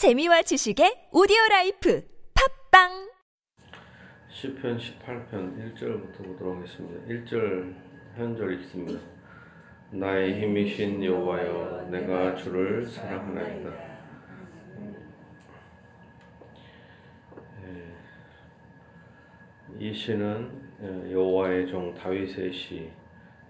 [0.00, 2.02] 재미와 지식의 오디오 라이프
[2.70, 3.12] 팟빵
[4.30, 7.06] 시편 18편 1절부터 보도록 하겠습니다.
[7.06, 7.74] 1절
[8.16, 8.98] 한 절 읽습니다.
[9.90, 13.70] 나의 힘이신 여호와여 내가 주를 사랑하나이다.
[17.66, 17.94] 예,
[19.80, 22.90] 이 시는 예, 여호와의 종 다윗의 시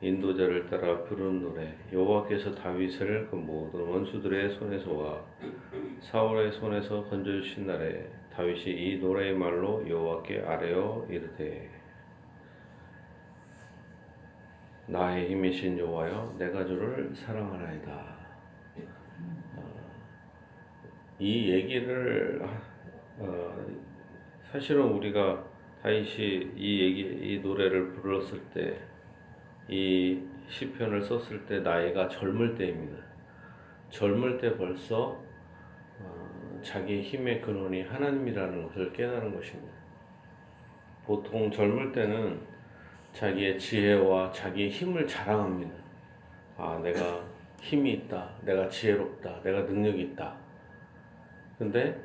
[0.03, 5.23] 인도자를 따라 부른 노래 여호와께서 다윗을 그 모든 원수들의 손에서와
[6.01, 11.71] 사울의 손에서 건져주신 날에 다윗이 이 노래의 말로 여호와께 아뢰어 이르되
[14.87, 17.93] 나의 힘이신 여호와여 내가 주를 사랑하나이다.
[19.57, 19.91] 어,
[21.19, 22.43] 이 얘기를
[23.19, 23.67] 어,
[24.51, 25.45] 사실은 우리가
[25.83, 28.90] 다윗이 이 얘기 이 노래를 불렀을 때
[29.71, 33.01] 이 시편을 썼을 때 나이가 젊을 때입니다.
[33.91, 35.23] 젊을 때 벌써
[36.01, 39.73] 어, 자기 힘의 근원이 하나님이라는 것을 깨달은 것입니다.
[41.07, 42.41] 보통 젊을 때는
[43.13, 45.73] 자기의 지혜와 자기의 힘을 자랑합니다.
[46.57, 47.25] 아, 내가
[47.61, 48.29] 힘이 있다.
[48.43, 49.41] 내가 지혜롭다.
[49.43, 50.37] 내가 능력이 있다.
[51.59, 51.97] 근데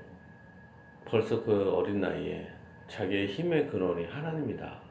[1.03, 2.47] 벌써 그 어린 나이에
[2.87, 4.84] 자기의 힘의 근원이 하나님이다.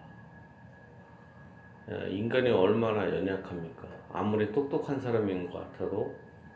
[2.08, 3.86] 인간이 얼마나 연약합니까?
[4.12, 6.14] 아무리 똑똑한 사람인 것 같아도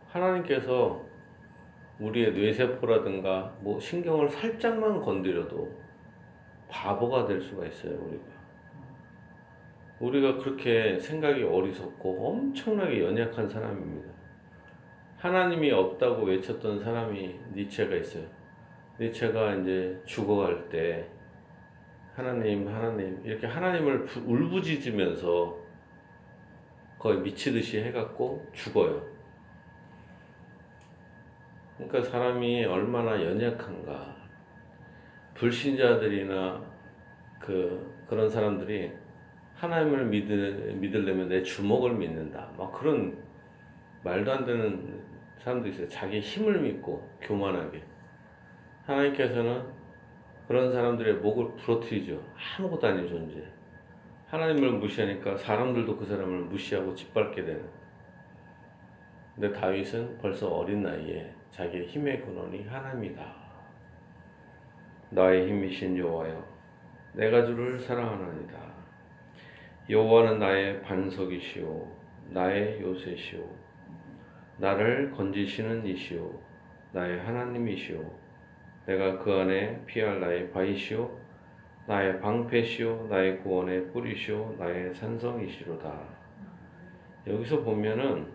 [0.09, 1.05] 하나님께서
[2.01, 5.69] 우리의 뇌세포라든가 뭐 신경을 살짝만 건드려도
[6.69, 8.25] 바보가 될 수가 있어요, 우리가.
[10.01, 14.09] 우리가 그렇게 생각이 어리석고 엄청나게 연약한 사람입니다.
[15.17, 18.25] 하나님이 없다고 외쳤던 사람이 니체가 있어요.
[19.01, 21.09] 니체가 이제 죽어갈 때
[22.19, 25.57] 하나님, 하나님 이렇게 하나님을 울부짖으면서
[26.99, 29.07] 거의 미치듯이 해갖고 죽어요.
[31.77, 34.17] 그러니까 사람이 얼마나 연약한가.
[35.35, 36.61] 불신자들이나
[37.39, 38.91] 그 그런 사람들이
[39.55, 42.51] 하나님을 믿으려면 내 주먹을 믿는다.
[42.59, 43.17] 막 그런
[44.03, 45.05] 말도 안 되는
[45.37, 45.87] 사람도 있어요.
[45.87, 47.81] 자기 힘을 믿고 교만하게.
[48.87, 49.78] 하나님께서는
[50.49, 52.25] 그런 사람들의 목을 부러뜨리죠.
[52.59, 53.45] 아무것도 아닌 존재.
[54.29, 57.69] 하나님을 무시하니까 사람들도 그 사람을 무시하고 짓밟게 되는.
[59.35, 63.37] 근데 다윗은 벌써 어린 나이에 자기의 힘의 근원이 하나님이다.
[65.11, 66.45] 나의 힘이신 여호와여,
[67.13, 68.59] 내가 주를 사랑하나이다.
[69.91, 71.93] 여호와는 나의 반석이시오,
[72.31, 73.47] 나의 요새시오,
[74.57, 76.41] 나를 건지시는 이시오,
[76.93, 78.28] 나의 하나님이시오.
[78.89, 81.11] 내가 그 안에 피할 나의 바위시오,
[81.87, 85.93] 나의 방패시오, 나의 구원의 뿌리시오, 나의 산성이시로다.
[87.27, 88.27] 여기서 보면은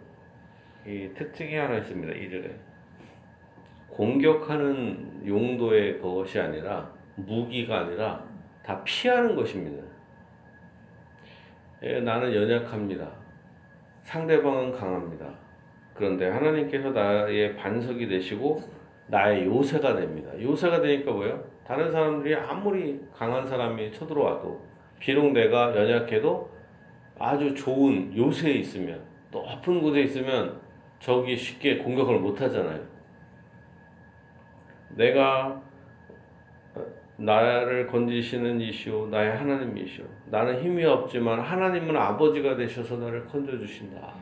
[0.86, 2.14] 이 특징이 하나 있습니다.
[2.14, 2.56] 이를
[3.90, 8.24] 공격하는 용도의 것이 아니라 무기가 아니라
[8.64, 9.84] 다 피하는 것입니다.
[11.82, 13.12] 예, 나는 연약합니다.
[14.04, 15.34] 상대방은 강합니다.
[15.96, 20.32] 그런데 하나님께서 나의 반석이 되시고 나의 요새가 됩니다.
[20.42, 21.44] 요새가 되니까 뭐예요?
[21.66, 24.62] 다른 사람들이 아무리 강한 사람이 쳐들어와도
[25.00, 26.50] 비록 내가 연약해도
[27.20, 30.62] 아주 좋은 요새에 있으면 높은 곳에 있으면
[31.00, 32.82] 적이 쉽게 공격을 못 하잖아요.
[34.90, 35.62] 내가
[37.18, 44.16] 나를 건지시는 이시오 나의 하나님이시오 나는 힘이 없지만 하나님은 아버지가 되셔서 나를 건져 주신다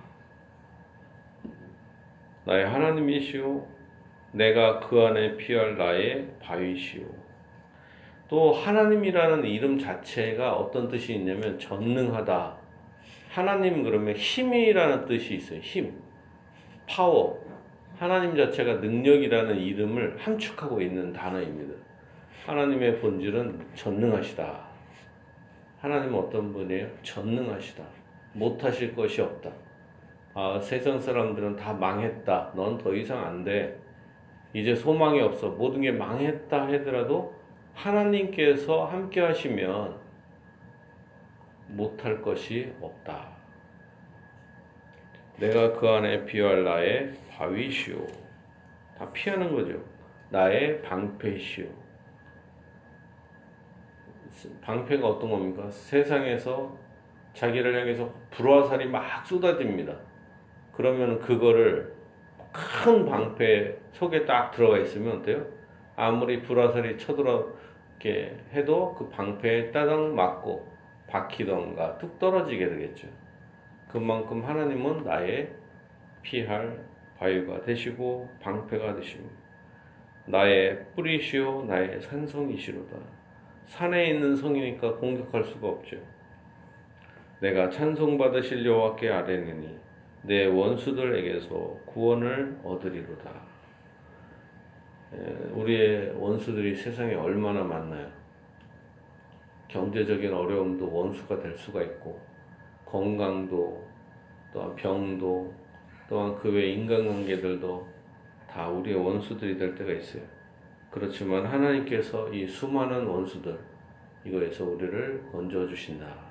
[2.46, 3.66] 나의 하나님이시오
[4.32, 7.04] 내가 그 안에 피할 나의 바위시오
[8.28, 12.58] 또 하나님이라는 이름 자체가 어떤 뜻이 있냐면 전능하다
[13.30, 15.94] 하나님 그러면 힘이라는 뜻이 있어요 힘
[16.88, 17.42] 파워
[18.02, 21.76] 하나님 자체가 능력이라는 이름을 함축하고 있는 단어입니다.
[22.48, 24.60] 하나님의 본질은 전능하시다.
[25.82, 26.88] 하나님은 어떤 분이에요?
[27.04, 27.84] 전능하시다.
[28.34, 29.52] 못하실 것이 없다.
[30.34, 32.54] 아, 세상 사람들은 다 망했다.
[32.56, 33.78] 넌 더 이상 안 돼.
[34.54, 35.50] 이제 소망이 없어.
[35.50, 37.34] 모든 게 망했다 하더라도
[37.74, 39.96] 하나님께서 함께 하시면
[41.68, 43.30] 못할 것이 없다.
[45.38, 48.06] 내가 그 안에 비할 나의 바위시오.
[48.98, 49.82] 다 피하는 거죠.
[50.30, 51.66] 나의 방패시오.
[54.62, 55.70] 방패가 어떤 겁니까?
[55.70, 56.78] 세상에서
[57.34, 59.96] 자기를 향해서 불화살이 막 쏟아집니다.
[60.74, 61.94] 그러면 그거를
[62.52, 65.46] 큰 방패 속에 딱 들어가 있으면 어때요?
[65.96, 70.70] 아무리 불화살이 쳐들어게 해도 그 방패에 따당 맞고
[71.08, 73.08] 박히던가 뚝 떨어지게 되겠죠.
[73.90, 75.52] 그만큼 하나님은 나의
[76.22, 76.86] 피할
[77.18, 79.36] 바위가 되시고 방패가 되십니다.
[80.26, 82.98] 나의 뿌리시오 나의 산성이시로다.
[83.66, 85.98] 산에 있는 성이니까 공격할 수가 없죠.
[87.42, 89.78] 내가 찬송받으실 여호와께 아뢰느니
[90.24, 93.32] 내 원수들에게서 구원을 얻으리로다.
[95.14, 98.08] 예, 우리의 원수들이 세상에 얼마나 많나요?
[99.68, 102.20] 경제적인 어려움도 원수가 될 수가 있고
[102.86, 103.86] 건강도
[104.54, 105.54] 또한 병도
[106.10, 107.88] 또한 그 외 인간관계들도
[108.50, 110.24] 다 우리의 원수들이 될 때가 있어요.
[110.92, 113.58] 그렇지만 하나님께서 이 수많은 원수들
[114.26, 116.31] 이거에서 우리를 건져 주신다.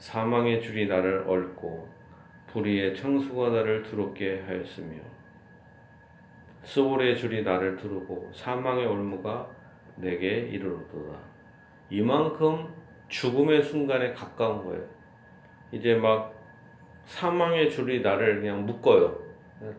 [0.00, 1.86] 사망의 줄이 나를 얽고
[2.48, 4.96] 불의의 창수가 나를 두렵게 하였으며
[6.62, 9.48] 수월의 줄이 나를 두르고 사망의 올무가
[9.96, 11.18] 내게 이르렀도다.
[11.90, 12.68] 이만큼
[13.08, 14.84] 죽음의 순간에 가까운 거예요.
[15.70, 16.34] 이제 막
[17.04, 19.18] 사망의 줄이 나를 그냥 묶어요.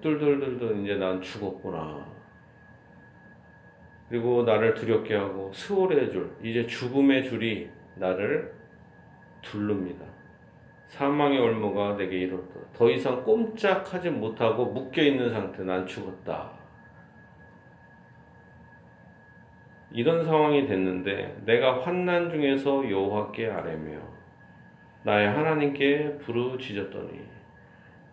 [0.02, 2.06] 뚫뚫뚫뚫 이제 난 죽었구나.
[4.08, 8.61] 그리고 나를 두렵게 하고 스월의 줄, 이제 죽음의 줄이 나를
[9.42, 10.06] 둘릅니다.
[10.88, 12.60] 사망의 올무가 내게 이르렀다.
[12.74, 16.52] 더 이상 꼼짝하지 못하고 묶여 있는 상태, 난 죽었다.
[19.94, 24.00] 이런 상황이 됐는데 내가 환난 중에서 여호와께 아뢰며
[25.04, 27.26] 나의 하나님께 부르짖었더니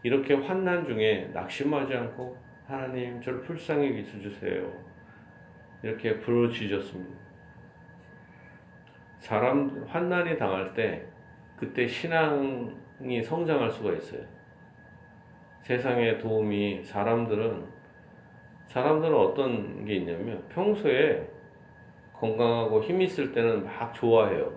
[0.02, 2.36] 이렇게 환난 중에 낙심하지 않고
[2.66, 4.72] 하나님 저를 불쌍히 여기서 주세요.
[5.82, 7.18] 이렇게 부르짖었습니다.
[9.18, 11.06] 사람 환난이 당할 때
[11.58, 14.22] 그때 신앙이 성장할 수가 있어요.
[15.62, 17.78] 세상의 도움이 사람들은
[18.68, 21.28] 사람들은 어떤 게 있냐면 평소에
[22.14, 24.52] 건강하고 힘 있을 때는 막 좋아해요.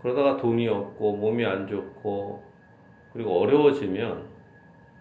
[0.00, 2.42] 그러다가 돈이 없고 몸이 안 좋고
[3.12, 4.28] 그리고 어려워지면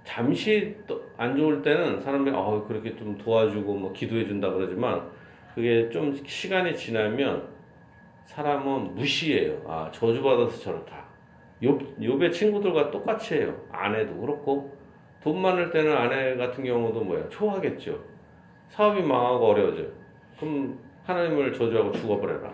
[0.03, 0.75] 잠시
[1.17, 5.09] 안 좋을 때는 사람들이 어 그렇게 좀 도와주고 뭐 기도해 준다 그러지만
[5.53, 7.58] 그게 좀 시간이 지나면
[8.29, 9.63] 사람은 무시해요.
[9.67, 11.03] 아 저주받아서 저렇다.
[11.63, 13.59] 욥, 욥의 친구들과 똑같이 해요.
[13.71, 14.77] 아내도 그렇고
[15.21, 18.01] 돈 많을 때는 아내 같은 경우도 뭐야 초하겠죠.
[18.69, 19.87] 사업이 망하고 어려워져요.
[20.39, 22.53] 그럼 하나님을 저주하고 죽어버려라.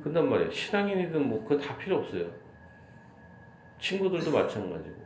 [0.00, 0.50] 그런단 말이에요.
[0.50, 2.26] 신앙인이든 뭐 그거 다 필요 없어요.
[3.78, 5.02] 친구들도 마찬가지고.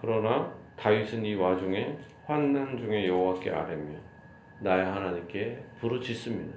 [0.00, 1.96] 그러나 다윗은 이 와중에
[2.32, 3.98] 환난 중에 여호와께 아뢰며
[4.60, 6.56] 나의 하나님께 부르짖습니다.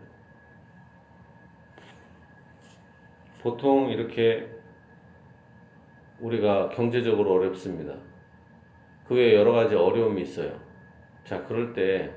[3.42, 4.50] 보통 이렇게
[6.22, 7.94] 우리가 경제적으로 어렵습니다.
[9.06, 10.57] 그 외에 여러 가지 어려움이 있어요.
[11.25, 12.10] 자, 그럴 때,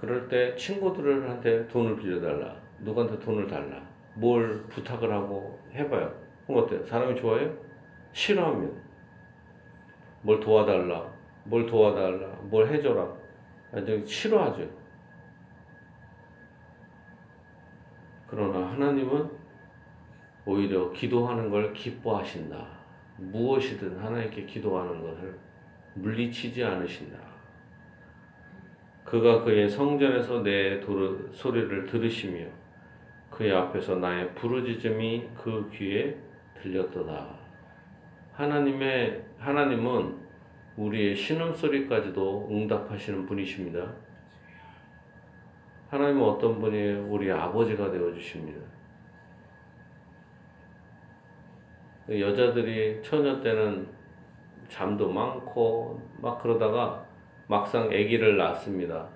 [0.00, 2.56] 그럴 때 친구들한테 돈을 빌려달라.
[2.78, 3.86] 누구한테 돈을 달라.
[4.14, 6.18] 뭘 부탁을 하고 해봐요.
[6.46, 6.86] 그럼 어때요?
[6.86, 7.54] 사람이 좋아요?
[8.12, 8.89] 싫어합니다.
[10.22, 11.10] 뭘 도와달라.
[11.44, 12.26] 뭘 도와달라.
[12.42, 13.08] 뭘 해줘라.
[13.72, 14.68] 완전 싫어하죠.
[18.26, 19.30] 그러나 하나님은
[20.46, 22.80] 오히려 기도하는 걸 기뻐하신다.
[23.16, 25.38] 무엇이든 하나님께 기도하는 것을
[25.94, 27.18] 물리치지 않으신다.
[29.04, 30.80] 그가 그의 성전에서 내
[31.32, 32.46] 소리를 들으시며
[33.30, 36.16] 그의 앞에서 나의 부르짖음이 그 귀에
[36.54, 37.39] 들렸도다.
[38.40, 40.16] 하나님의 하나님은
[40.78, 43.94] 우리의 신음 소리까지도 응답하시는 분이십니다.
[45.90, 48.58] 하나님은 어떤 분이 우리 아버지가 되어 주십니다.
[52.08, 53.86] 여자들이 처녀 때는
[54.68, 57.04] 잠도 많고 막 그러다가
[57.46, 59.06] 막상 아기를 낳습니다.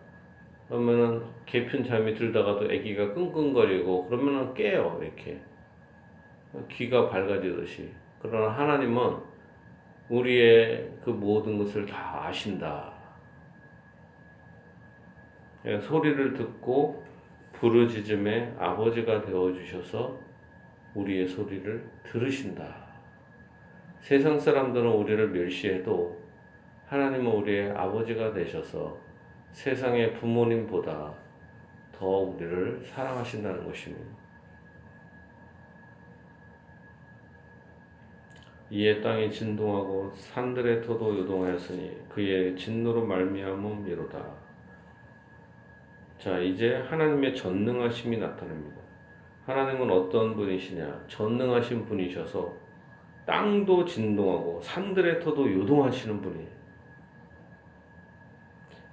[0.69, 5.41] 그러면은 깊은 잠이 들다가도 아기가 끙끙거리고 그러면은 깨요 이렇게
[6.69, 9.19] 귀가 밝아지듯이 그러나 하나님은
[10.09, 12.91] 우리의 그 모든 것을 다 아신다.
[15.67, 17.05] 예, 소리를 듣고
[17.53, 20.19] 부르짖음의 아버지가 되어 주셔서
[20.95, 22.75] 우리의 소리를 들으신다.
[24.01, 26.19] 세상 사람들은 우리를 멸시해도
[26.87, 28.99] 하나님은 우리의 아버지가 되셔서
[29.53, 31.13] 세상의 부모님보다
[31.93, 34.24] 더 우리를 사랑하신다는 것입니다.
[38.71, 44.45] 이에 땅이 진동하고 산들의 터도 요동하였으니 그의 진노로 말미암음이로다.
[46.19, 48.81] 자, 이제 하나님의 전능하심이 나타납니다.
[49.45, 51.05] 하나님은 어떤 분이시냐?
[51.07, 52.55] 전능하신 분이셔서
[53.27, 56.55] 땅도 진동하고 산들의 터도 요동하시는 분이에요.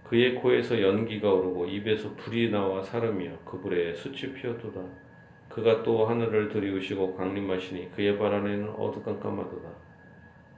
[0.04, 4.82] 그의 코에서 연기가 오르고 입에서 불이 나와 사르며 그 불에 숯이 피었도다.
[5.54, 9.70] 그가 또 하늘을 들이우시고 강림하시니 그의 발 안에는 어두깜깜하도다.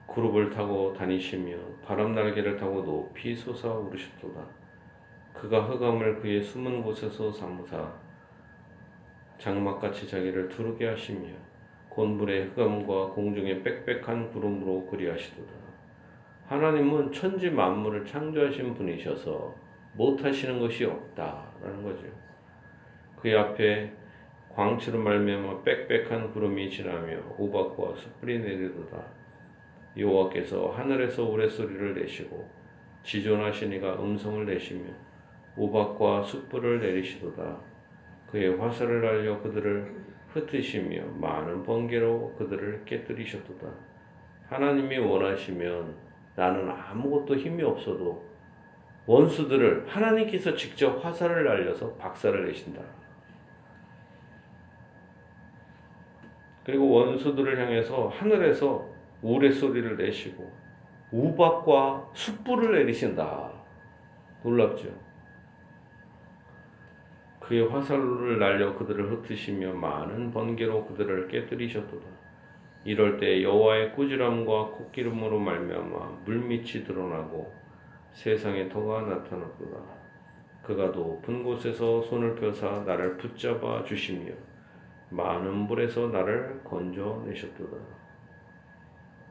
[0.05, 4.45] 구룹을 타고 다니시며 바람 날개를 타고 높이 솟아오르셨도다.
[5.33, 7.91] 그가 흑암을 그의 숨은 곳에서 삼으사
[9.39, 11.27] 장막같이 자기를 두르게 하시며
[11.89, 15.51] 곤불의 흑암과 공중의 빽빽한 구름으로 그리하시도다.
[16.45, 19.55] 하나님은 천지 만물을 창조하신 분이셔서
[19.95, 22.05] 못하시는 것이 없다라는 거죠.
[23.19, 24.02] 그 앞에
[24.55, 29.03] 광채로 말미암아 빽빽한 구름이 지나며 우박과 숯불이 내리도다.
[29.98, 32.48] 여호와께서 하늘에서 우레소리를 내시고
[33.01, 34.91] 지존하시니가 음성을 내시며
[35.55, 37.57] 우박과 숯불을 내리시도다.
[38.29, 39.91] 그의 화살을 날려 그들을
[40.29, 43.67] 흩으시며 많은 번개로 그들을 깨뜨리셨도다.
[44.50, 45.95] 하나님이 원하시면
[46.36, 48.24] 나는 아무것도 힘이 없어도
[49.05, 52.81] 원수들을 하나님께서 직접 화살을 날려서 박살을 내신다.
[56.65, 58.88] 그리고 원수들을 향해서 하늘에서
[59.22, 60.51] 우레소리를 내시고
[61.12, 63.51] 우박과 숯불을 내리신다.
[64.43, 64.89] 놀랍죠?
[67.39, 72.05] 그의 화살을 날려 그들을 흩으시며 많은 번개로 그들을 깨뜨리셨도다.
[72.86, 77.53] 이럴 때 여호와의 꾸지람과 콧기름으로 말미암아 물밑이 드러나고
[78.13, 79.77] 세상에 터가 나타났도다.
[80.63, 84.32] 그가 높은 곳에서 손을 펴사 나를 붙잡아 주시며
[85.13, 87.77] 많은 물에서 나를 건져내셨도다.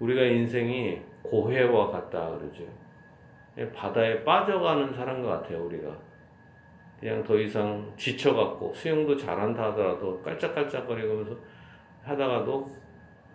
[0.00, 2.64] 우리가 인생이 고해와 같다 그러죠.
[3.74, 5.96] 바다에 빠져가는 사람과 같아요, 우리가.
[6.98, 11.36] 그냥 더 이상 지쳐갖고 수영도 잘한다 하더라도 깔짝깔짝거리면서
[12.04, 12.66] 하다가도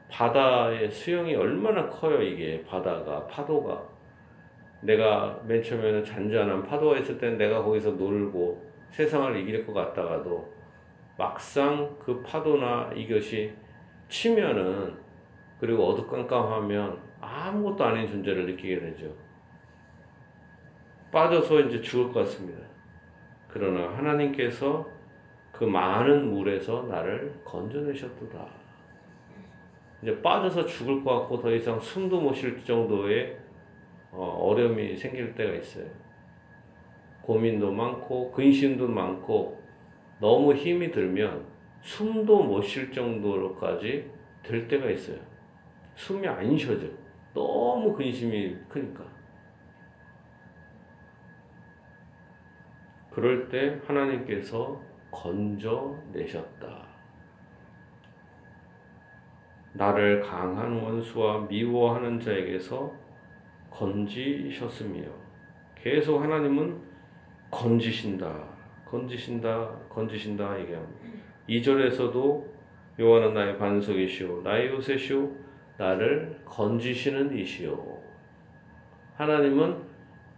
[0.10, 2.64] 바다의 수영이 얼마나 커요, 이게.
[2.64, 3.84] 바다가, 파도가.
[4.82, 10.57] 내가 맨 처음에는 잔잔한 파도가 있을 땐 내가 거기서 놀고 세상을 이길 것 같다가도
[11.18, 13.54] 막상 그 파도나 이것이
[14.08, 14.96] 치면은
[15.60, 19.12] 그리고 어두깜깜하면 아무것도 아닌 존재를 느끼게 되죠.
[21.12, 22.60] 빠져서 이제 죽을 것 같습니다.
[23.48, 24.88] 그러나 하나님께서
[25.52, 28.46] 그 많은 물에서 나를 건져내셨도다.
[30.04, 33.40] 이제 빠져서 죽을 것 같고 더 이상 숨도 못 쉴 정도의
[34.12, 35.86] 어, 려움이 생길 때가 있어요.
[37.24, 39.60] 고민도 많고 근심도 많고
[40.20, 41.46] 너무 힘이 들면
[41.82, 44.12] 숨도 못 쉴 정도로까지
[44.44, 45.20] 될 때가 있어요.
[45.96, 46.88] 숨이 안 쉬어져.
[47.34, 49.04] 너무 근심이 크니까.
[53.12, 54.82] 그럴 때 하나님께서
[55.12, 56.88] 건져내셨다.
[59.74, 62.92] 나를 강한 원수와 미워하는 자에게서
[63.70, 65.08] 건지셨으며
[65.76, 66.82] 계속 하나님은
[67.52, 68.57] 건지신다.
[68.90, 69.70] 건지신다.
[69.90, 71.00] 건지신다 얘기합니다.
[71.50, 72.46] 2절에서도
[73.00, 75.32] 여호와는 나의 반석이시오 나의 요새시오
[75.78, 78.02] 나를 건지시는 이시오.
[79.16, 79.78] 하나님은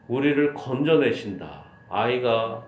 [0.08, 1.66] 우리를 건져내신다.
[1.90, 2.66] 아이가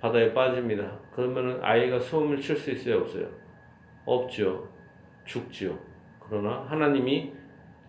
[0.00, 0.98] 바다에 빠집니다.
[1.14, 3.28] 그러면 아이가 숨을 쉴수 있어요, 없어요?
[4.04, 4.68] 없죠.
[5.24, 5.78] 죽죠.
[6.20, 7.32] 그러나 하나님이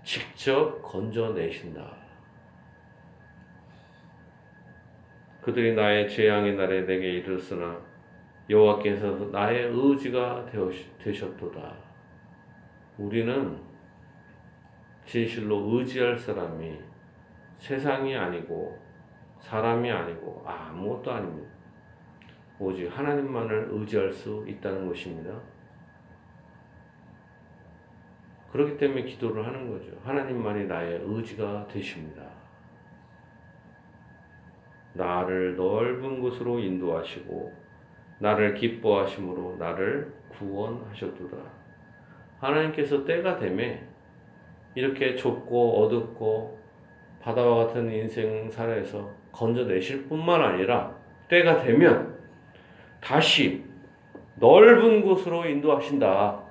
[0.04, 2.05] 직접 건져내신다.
[5.46, 7.80] 그들이 나의 재앙의 날에 내게 이르렀으나
[8.50, 10.48] 여호와께서 나의 의지가
[10.98, 11.72] 되셨도다.
[12.98, 13.56] 우리는
[15.06, 16.80] 진실로 의지할 사람이
[17.60, 18.76] 세상이 아니고
[19.38, 21.48] 사람이 아니고 아무것도 아닙니다.
[22.58, 25.40] 오직 하나님만을 의지할 수 있다는 것입니다.
[28.52, 29.92] 그렇기 때문에 기도를 하는 거죠.
[30.04, 32.45] 하나님만이 나의 의지가 되십니다.
[34.96, 37.54] 나를 넓은 곳으로 인도하시고
[38.20, 41.38] 나를 기뻐하심으로 나를 구원하셨도다.
[42.40, 43.84] 하나님께서 때가 되매
[44.74, 46.60] 이렇게 좁고 어둡고
[47.22, 50.96] 바다와 같은 인생 살에서 건져내실 뿐만 아니라
[51.28, 52.16] 때가 되면
[53.02, 53.64] 다시
[54.36, 56.42] 넓은 곳으로 인도하신다.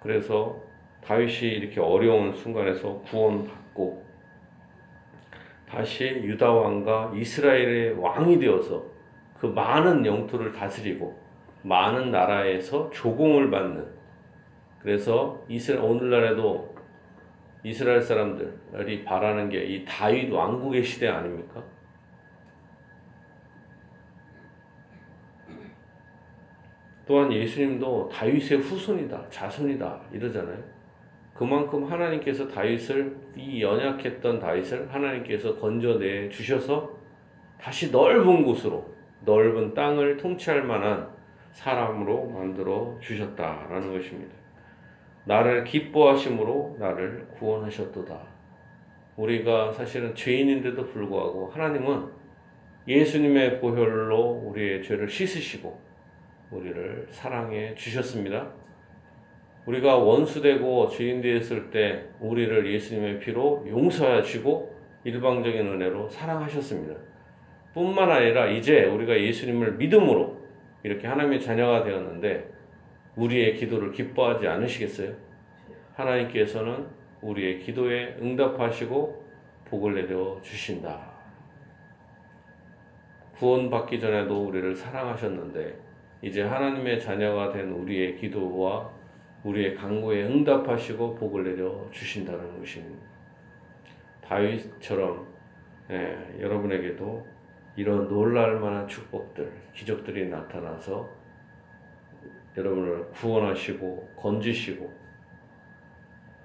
[0.00, 0.60] 그래서
[1.04, 4.11] 다윗이 이렇게 어려운 순간에서 구원받고
[5.72, 8.84] 다시 유다 왕과 이스라엘의 왕이 되어서
[9.40, 11.18] 그 많은 영토를 다스리고
[11.62, 13.86] 많은 나라에서 조공을 받는
[14.80, 16.74] 그래서 이스라엘 오늘날에도
[17.64, 21.64] 이스라엘 사람들이 바라는 게 이 다윗 왕국의 시대 아닙니까?
[27.06, 30.81] 또한 예수님도 다윗의 후손이다, 자손이다 이러잖아요.
[31.42, 36.88] 그만큼 하나님께서 다윗을 이 연약했던 다윗을 하나님께서 건져내 주셔서
[37.60, 38.94] 다시 넓은 곳으로
[39.24, 41.08] 넓은 땅을 통치할 만한
[41.50, 44.32] 사람으로 만들어 주셨다라는 것입니다.
[45.24, 48.20] 나를 기뻐하심으로 나를 구원하셨도다.
[49.16, 52.06] 우리가 사실은 죄인인데도 불구하고 하나님은
[52.86, 55.76] 예수님의 보혈로 우리의 죄를 씻으시고
[56.52, 58.61] 우리를 사랑해 주셨습니다.
[59.66, 64.72] 우리가 원수되고 죄인 되었을 때 우리를 예수님의 피로 용서하시고
[65.04, 66.94] 일방적인 은혜로 사랑하셨습니다.
[67.74, 70.40] 뿐만 아니라 이제 우리가 예수님을 믿음으로
[70.82, 72.50] 이렇게 하나님의 자녀가 되었는데
[73.16, 75.14] 우리의 기도를 기뻐하지 않으시겠어요?
[75.94, 76.86] 하나님께서는
[77.20, 79.22] 우리의 기도에 응답하시고
[79.66, 81.12] 복을 내려 주신다.
[83.36, 85.78] 구원받기 전에도 우리를 사랑하셨는데
[86.22, 88.90] 이제 하나님의 자녀가 된 우리의 기도와
[89.44, 93.04] 우리의 간구에 응답하시고 복을 내려 주신다는 것입니다.
[94.22, 95.26] 다윗처럼
[95.90, 97.26] 예, 여러분에게도
[97.76, 101.08] 이런 놀랄 만한 축복들, 기적들이 나타나서
[102.56, 104.92] 여러분을 구원하시고 건지시고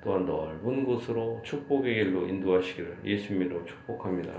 [0.02, 4.34] 또한 넓은 곳으로 축복의 길로 인도하시기를 예수님으로 축복합니다.